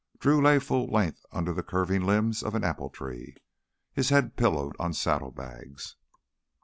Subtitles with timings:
[0.17, 3.35] Drew lay full length under the curving limbs of an apple tree,
[3.93, 5.95] his head pillowed on saddlebags.